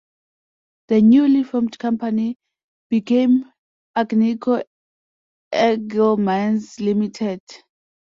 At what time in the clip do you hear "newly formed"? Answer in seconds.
0.99-1.77